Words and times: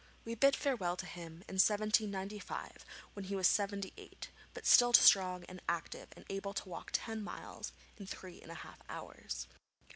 We 0.25 0.33
bid 0.33 0.55
farewell 0.55 0.97
to 0.97 1.05
him 1.05 1.43
in 1.47 1.61
1795 1.61 2.83
when 3.13 3.25
he 3.25 3.35
was 3.35 3.45
seventy 3.45 3.93
eight, 3.97 4.31
but 4.51 4.65
still 4.65 4.93
strong 4.93 5.43
and 5.45 5.61
active 5.69 6.07
and 6.15 6.25
able 6.27 6.55
to 6.55 6.69
walk 6.69 6.89
ten 6.91 7.21
miles 7.21 7.71
in 7.97 8.07
three 8.07 8.41
and 8.41 8.51
a 8.51 8.55
half 8.55 8.79
hours. 8.89 9.45